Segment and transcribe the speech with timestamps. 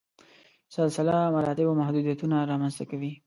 [0.75, 3.11] سلسله مراتبو محدودیتونه رامنځته کوي.